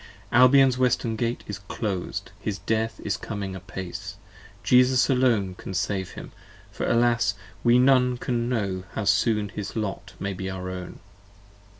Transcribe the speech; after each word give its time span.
Albion's 0.31 0.79
Western 0.79 1.15
Gate 1.15 1.43
is 1.45 1.59
clos'd: 1.59 2.31
his 2.39 2.57
death 2.57 2.99
is 3.03 3.17
coming 3.17 3.55
apace: 3.55 4.15
Jesus 4.63 5.11
alone 5.11 5.53
can 5.53 5.75
save 5.75 6.13
him: 6.13 6.31
for 6.71 6.87
alas, 6.89 7.35
we 7.63 7.77
none 7.77 8.17
can 8.17 8.49
know 8.49 8.83
^How 8.95 9.07
soon 9.07 9.49
his 9.49 9.75
lot 9.75 10.13
may 10.19 10.33
be 10.33 10.49
our 10.49 10.71
own. 10.71 11.01